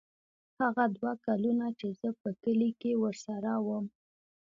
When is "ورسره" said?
3.03-3.51